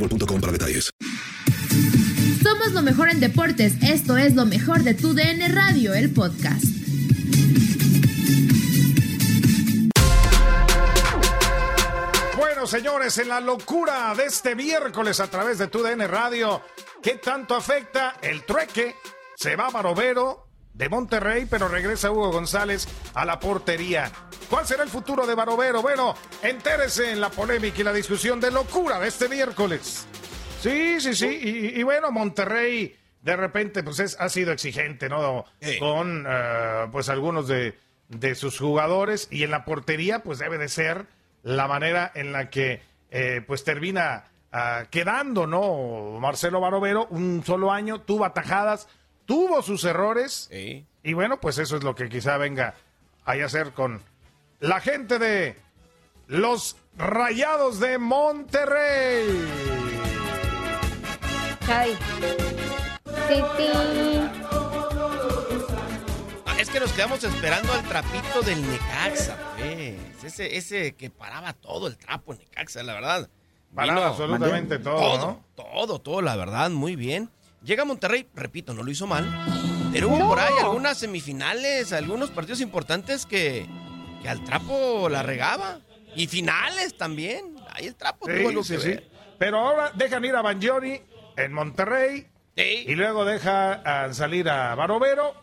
[0.00, 0.90] boostmobile.com para detalles.
[2.42, 3.74] Somos lo mejor en deportes.
[3.82, 6.64] Esto es lo mejor de tu DN Radio, el podcast.
[12.36, 16.62] Bueno, señores, en la locura de este miércoles a través de TUDN Radio,
[17.02, 18.96] ¿qué tanto afecta el trueque?
[19.36, 20.49] Se va Barovero
[20.80, 24.10] de Monterrey, pero regresa Hugo González a la portería.
[24.48, 25.82] ¿Cuál será el futuro de Barovero?
[25.82, 30.06] Bueno, entérese en la polémica y la discusión de locura de este miércoles.
[30.62, 31.26] Sí, sí, sí.
[31.26, 35.44] Y, y bueno, Monterrey de repente pues es, ha sido exigente, ¿no?
[35.78, 40.68] Con eh, pues algunos de, de sus jugadores y en la portería pues debe de
[40.68, 41.06] ser
[41.42, 42.80] la manera en la que
[43.10, 46.18] eh, pues termina ah, quedando, ¿no?
[46.20, 48.88] Marcelo Barovero, un solo año, tuvo atajadas,
[49.30, 52.74] tuvo sus errores y bueno, pues eso es lo que quizá venga
[53.24, 54.02] a hacer con
[54.58, 55.56] la gente de
[56.26, 59.28] los Rayados de Monterrey.
[61.68, 61.96] Ay.
[63.28, 63.68] Sí, sí.
[66.44, 70.24] Ah, Es que nos quedamos esperando al trapito del Necaxa, pues.
[70.24, 73.30] Ese, ese que paraba todo el trapo Necaxa, la verdad.
[73.72, 75.44] Paraba absolutamente todo, ¿no?
[75.54, 77.30] Todo, todo, la verdad, muy bien.
[77.62, 79.26] Llega a Monterrey, repito, no lo hizo mal.
[79.92, 83.66] Pero hubo por ahí algunas semifinales, algunos partidos importantes que,
[84.22, 85.80] que al trapo la regaba.
[86.14, 87.56] Y finales también.
[87.72, 88.88] Ahí el trapo Sí, tuvo algo sí, que sí.
[88.88, 89.08] ver.
[89.38, 91.00] Pero ahora dejan ir a Banjoni
[91.36, 92.26] en Monterrey
[92.56, 95.34] y luego dejan salir a Barovero.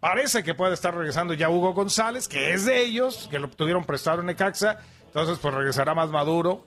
[0.00, 3.84] Parece que puede estar regresando ya Hugo González, que es de ellos, que lo tuvieron
[3.84, 4.78] prestado en Necaxa.
[5.06, 6.64] Entonces, pues regresará más maduro,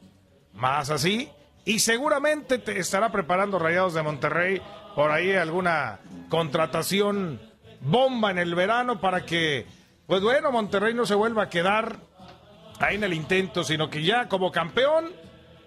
[0.53, 1.29] más así.
[1.65, 4.61] Y seguramente te estará preparando Rayados de Monterrey
[4.95, 5.99] por ahí alguna
[6.29, 7.39] contratación
[7.81, 9.65] bomba en el verano para que,
[10.07, 11.97] pues bueno, Monterrey no se vuelva a quedar
[12.79, 15.11] ahí en el intento, sino que ya como campeón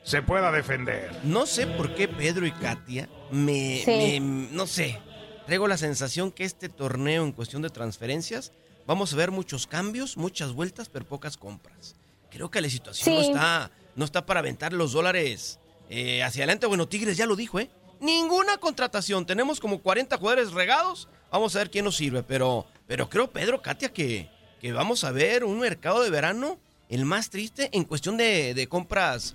[0.02, 1.10] se pueda defender.
[1.22, 4.20] No sé por qué Pedro y Katia me, Sí.
[4.20, 5.00] me- no sé,
[5.46, 8.52] traigo la sensación que este torneo en cuestión de transferencias
[8.86, 11.94] vamos a ver muchos cambios, muchas vueltas, pero pocas compras.
[12.30, 16.66] Creo que la situación no está no está para aventar los dólares eh, hacia adelante.
[16.66, 17.70] Bueno, Tigres ya lo dijo, ¿eh?
[18.00, 19.26] Ninguna contratación.
[19.26, 21.08] Tenemos como 40 jugadores regados.
[21.30, 22.22] Vamos a ver quién nos sirve.
[22.22, 24.28] Pero, pero creo, Pedro, Katia, que,
[24.60, 26.58] que vamos a ver un mercado de verano
[26.88, 29.34] el más triste en cuestión de, de compras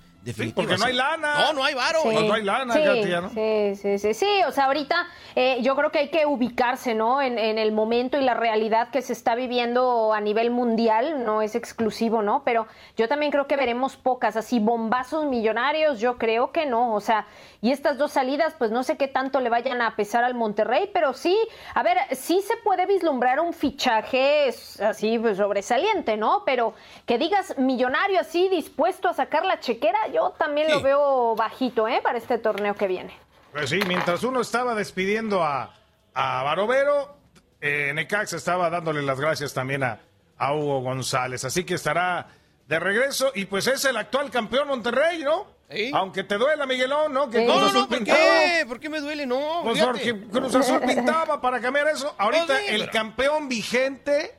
[0.54, 1.34] porque no hay lana.
[1.38, 2.00] No, no hay varo.
[2.02, 2.26] Sí.
[2.26, 3.30] no hay lana, sí, Katia, ¿no?
[3.30, 4.42] Sí, sí, sí, sí.
[4.46, 7.22] O sea, ahorita eh, yo creo que hay que ubicarse, ¿no?
[7.22, 11.42] En, en el momento y la realidad que se está viviendo a nivel mundial, no
[11.42, 12.42] es exclusivo, ¿no?
[12.44, 16.94] Pero yo también creo que veremos pocas, así bombazos millonarios, yo creo que no.
[16.94, 17.26] O sea,
[17.62, 20.90] y estas dos salidas, pues no sé qué tanto le vayan a pesar al Monterrey,
[20.92, 21.36] pero sí,
[21.74, 24.48] a ver, sí se puede vislumbrar un fichaje
[24.82, 26.42] así pues, sobresaliente, ¿no?
[26.44, 26.74] Pero
[27.06, 32.00] que digas millonario así dispuesto a sacar la chequera, yo también lo veo bajito, ¿eh?
[32.02, 33.16] Para este torneo que viene.
[33.52, 35.74] Pues sí, mientras uno estaba despidiendo a,
[36.14, 37.16] a Barovero,
[37.60, 40.00] eh, Necaxa estaba dándole las gracias también a,
[40.38, 41.44] a Hugo González.
[41.44, 42.28] Así que estará
[42.66, 45.58] de regreso y pues es el actual campeón Monterrey, ¿no?
[45.92, 47.30] Aunque te duela, Miguelón, ¿no?
[47.30, 48.18] Que No, no, ¿por pintaba.
[48.18, 48.64] qué?
[48.66, 49.24] ¿Por qué me duele?
[49.24, 50.14] No, Pues fíjate.
[50.14, 52.12] porque Cruz Azul pintaba para cambiar eso.
[52.18, 54.36] Ahorita sí, el pero- campeón vigente,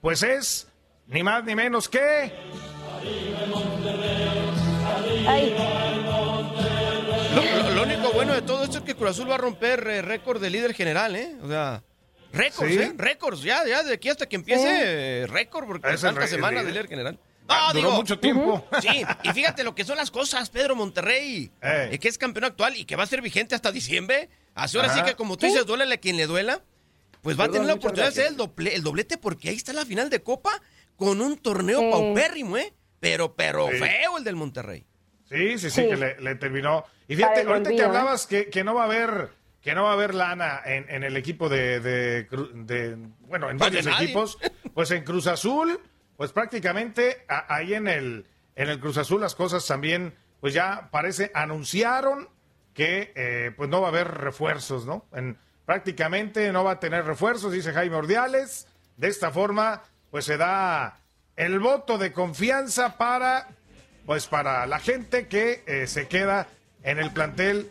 [0.00, 0.68] pues es
[1.06, 2.32] ni más ni menos que.
[7.34, 9.86] Lo, lo- lo único bueno de todo esto es que Cruz Azul va a romper
[9.86, 11.34] eh, récord de líder general, ¿eh?
[11.42, 11.82] O sea,
[12.32, 12.78] récords, Sí.
[12.78, 12.92] ¿eh?
[12.96, 14.66] Récords, ya, ya, de aquí hasta que empiece,
[15.22, 17.18] eh, récord, porque Es tantas semanas de líder general.
[17.46, 18.64] Ah, duró mucho tiempo.
[18.80, 21.94] Sí, y fíjate lo que son las cosas, Pedro Monterrey, Ey.
[21.94, 24.28] eh, que es campeón actual y que va a ser vigente hasta diciembre.
[24.54, 26.62] Así ahora sí que como tú dices, duélele a quien le duela,
[27.22, 28.48] pues va a tener la oportunidad de hacer gracias.
[28.48, 30.60] el, doble- el doblete porque ahí está la final de Copa
[30.96, 31.90] con un torneo Sí.
[31.90, 32.72] paupérrimo, ¿eh?
[33.00, 33.78] Pero, pero Sí.
[33.78, 34.84] feo el del Monterrey.
[35.28, 35.88] Sí, sí, sí, Sí.
[35.88, 36.84] que le, le terminó.
[37.06, 37.84] Y fíjate, ahorita que ¿eh?
[37.84, 39.28] hablabas que, que no va a haber
[39.60, 42.26] que no va a haber lana en, en el equipo de, de
[43.20, 44.04] bueno, en varios nadie.
[44.04, 44.38] equipos,
[44.72, 45.80] pues en Cruz Azul,
[46.16, 48.26] pues prácticamente a- ahí en el
[48.56, 52.28] en el Cruz Azul las cosas también, pues ya parece anunciaron
[52.72, 55.04] que eh, pues no va a haber refuerzos, ¿no?
[55.12, 55.36] En,
[55.66, 58.66] prácticamente no va a tener refuerzos, dice Jaime Ordiales.
[58.96, 61.00] De esta forma, pues se da
[61.36, 63.48] el voto de confianza para
[64.08, 66.48] pues para la gente que eh, se queda
[66.82, 67.70] en el plantel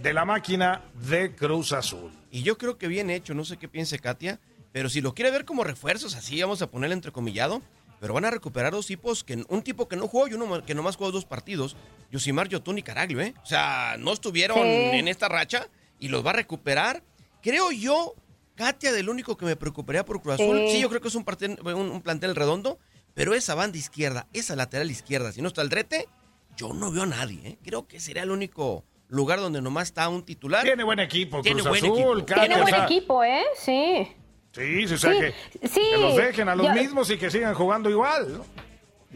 [0.00, 2.10] de la máquina de Cruz Azul.
[2.30, 4.40] Y yo creo que bien hecho, no sé qué piense Katia,
[4.72, 7.60] pero si lo quiere ver como refuerzos, así vamos a ponerle entrecomillado,
[8.00, 10.74] pero van a recuperar dos tipos, que un tipo que no jugó y uno que
[10.74, 11.76] nomás jugó dos partidos,
[12.10, 13.34] Yosimar Yotun y Caraglio, ¿eh?
[13.42, 14.62] O sea, no estuvieron Sí.
[14.64, 15.68] en esta racha
[16.00, 17.02] y los va a recuperar.
[17.42, 18.14] Creo yo,
[18.54, 20.76] Katia, del único que me preocuparía por Cruz Azul, Sí.
[20.76, 22.78] sí, yo creo que es un, parten- un, un plantel redondo,
[23.14, 26.08] pero esa banda izquierda, esa lateral izquierda, si no está el drete,
[26.56, 27.58] yo no veo a nadie, ¿eh?
[27.64, 30.62] Creo que sería el único lugar donde nomás está un titular.
[30.64, 32.40] Tiene buen equipo Tiene Cruz buen Azul, equipo.
[32.40, 33.44] Tiene o buen sea, equipo, ¿eh?
[33.56, 34.08] Sí.
[34.52, 37.30] Sí, sí, o sea Sí, que, sí, que los dejen a los mismos y que
[37.30, 38.38] sigan jugando igual.
[38.38, 38.44] ¿no?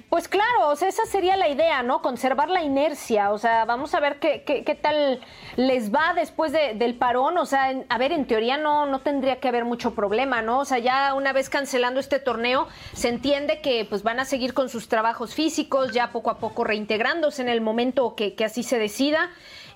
[0.08, 2.00] Pues claro, o sea, esa sería la idea, ¿no?
[2.00, 5.20] Conservar la inercia, o sea, vamos a ver qué, qué, qué tal
[5.56, 9.38] les va después de- del parón, o sea, a ver, en teoría no, no tendría
[9.38, 10.60] que haber mucho problema, ¿no?
[10.60, 14.55] O sea, ya una vez cancelando este torneo, se entiende que pues van a seguir
[14.55, 18.62] con sus trabajos físicos, ya poco a poco reintegrándose en el momento que, que así
[18.62, 19.28] se decida.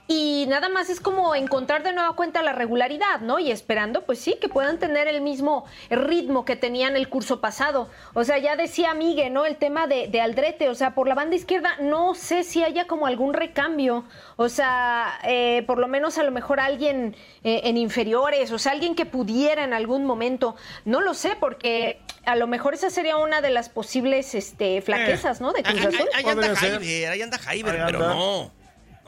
[0.08, 3.38] Y nada más es como encontrar de nueva cuenta la regularidad, ¿no?
[3.38, 7.88] Y esperando, pues sí, que puedan tener el mismo ritmo que tenían el curso pasado.
[8.12, 9.46] O sea, ya decía Miguel, ¿no?
[9.46, 12.86] El tema de, de Aldrete, o sea, por la banda izquierda no sé si haya
[12.86, 14.04] como algún recambio.
[14.36, 18.72] O sea, eh, por lo menos a lo mejor alguien eh, en inferiores, o sea,
[18.72, 20.56] alguien que pudiera en algún momento.
[20.84, 25.40] No lo sé, porque a lo mejor esa sería una de las posibles este, flaquezas,
[25.40, 25.52] ¿no?
[25.52, 26.08] De Cruz Ahí- Azul.
[26.12, 26.56] ahí, anda.
[26.56, 28.61] Jaiber, ahí anda Jaiber, pero no.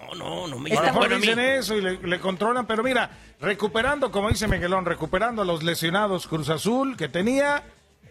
[0.09, 2.83] No, no, no me A lo mejor bueno dicen eso y le, le controlan, pero
[2.83, 3.11] mira,
[3.41, 7.63] recuperando, como dice Miguelón, recuperando a los lesionados Cruz Azul que tenía,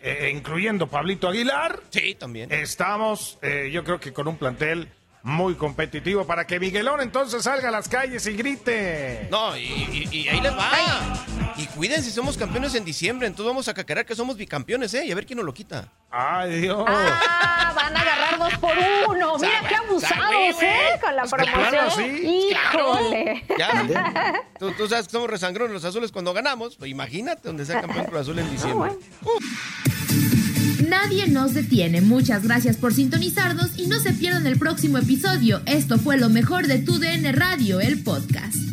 [0.02, 2.52] eh, incluyendo Pablito Aguilar, Sí, también.
[2.52, 4.90] estamos, eh, yo creo que con un plantel
[5.24, 9.28] muy competitivo para que Miguelón entonces salga a las calles y grite.
[9.32, 10.70] No, y, y- y ahí les va.
[11.58, 15.06] Y cuídense, somos campeones en diciembre, entonces vamos a cacarear que somos bicampeones, ¿eh?
[15.06, 15.88] Y a ver quién nos lo quita.
[16.10, 16.84] Ay, Dios.
[16.88, 18.72] Ah, van a agarrar dos por
[19.10, 19.38] uno.
[19.38, 20.62] Mira Sabe, qué abusados.
[20.62, 21.00] ¿eh?
[21.02, 21.70] Con la Pues promoción.
[21.70, 23.44] claro, sí, Híjole.
[23.58, 26.76] Ya, tú, tú sabes que somos resangrones los azules cuando ganamos.
[26.76, 28.92] Pues imagínate donde sea campeón Cruz Azul en diciembre.
[30.88, 32.02] Nadie nos detiene.
[32.02, 35.62] Muchas gracias por sintonizarnos y no se pierdan el próximo episodio.
[35.66, 38.73] Esto fue lo mejor de tu DN Radio, el podcast.